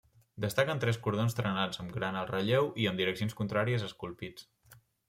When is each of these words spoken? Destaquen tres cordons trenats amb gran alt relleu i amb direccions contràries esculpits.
Destaquen 0.45 0.79
tres 0.83 0.97
cordons 1.07 1.37
trenats 1.41 1.83
amb 1.85 1.95
gran 1.99 2.19
alt 2.23 2.35
relleu 2.35 2.73
i 2.87 2.91
amb 2.93 3.05
direccions 3.05 3.39
contràries 3.43 3.89
esculpits. 3.91 4.53